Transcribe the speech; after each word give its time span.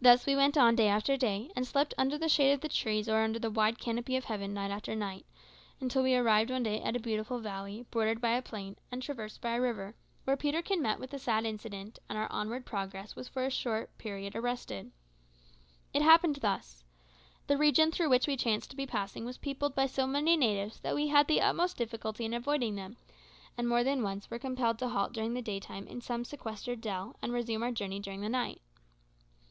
Thus 0.00 0.26
we 0.26 0.36
went 0.36 0.56
on 0.56 0.76
day 0.76 0.86
after 0.86 1.16
day, 1.16 1.50
and 1.56 1.66
slept 1.66 1.92
under 1.98 2.16
the 2.16 2.28
shade 2.28 2.52
of 2.52 2.60
the 2.60 2.68
trees 2.68 3.08
or 3.08 3.24
under 3.24 3.40
the 3.40 3.50
wide 3.50 3.80
canopy 3.80 4.14
of 4.16 4.26
heaven 4.26 4.54
night 4.54 4.70
after 4.70 4.94
night, 4.94 5.26
until 5.80 6.04
we 6.04 6.14
arrived 6.14 6.52
one 6.52 6.62
day 6.62 6.80
at 6.80 6.94
a 6.94 7.00
beautiful 7.00 7.40
valley, 7.40 7.84
bordered 7.90 8.20
by 8.20 8.30
a 8.36 8.40
plain, 8.40 8.76
and 8.92 9.02
traversed 9.02 9.40
by 9.40 9.56
a 9.56 9.60
river, 9.60 9.96
where 10.22 10.36
Peterkin 10.36 10.80
met 10.80 11.00
with 11.00 11.12
a 11.14 11.18
sad 11.18 11.44
accident, 11.44 11.98
and 12.08 12.16
our 12.16 12.30
onward 12.30 12.64
progress 12.64 13.16
was 13.16 13.26
for 13.26 13.44
a 13.44 13.50
short 13.50 13.90
period 13.98 14.36
arrested. 14.36 14.92
It 15.92 16.02
happened 16.02 16.36
thus: 16.36 16.84
The 17.48 17.56
region 17.56 17.90
through 17.90 18.10
which 18.10 18.28
we 18.28 18.36
chanced 18.36 18.70
to 18.70 18.76
be 18.76 18.86
passing 18.86 19.24
was 19.24 19.36
peopled 19.38 19.74
by 19.74 19.86
so 19.86 20.06
many 20.06 20.36
natives 20.36 20.78
that 20.78 20.94
we 20.94 21.08
had 21.08 21.26
the 21.26 21.40
utmost 21.40 21.76
difficulty 21.76 22.24
in 22.24 22.34
avoiding 22.34 22.76
them, 22.76 22.98
and 23.56 23.68
more 23.68 23.82
than 23.82 24.04
once 24.04 24.30
were 24.30 24.38
compelled 24.38 24.78
to 24.78 24.90
halt 24.90 25.12
during 25.12 25.34
the 25.34 25.42
daytime 25.42 25.88
in 25.88 26.00
some 26.00 26.24
sequestered 26.24 26.80
dell, 26.80 27.16
and 27.20 27.32
resume 27.32 27.64
our 27.64 27.72
journey 27.72 27.98
during 27.98 28.20
the 28.20 28.28
night. 28.28 28.60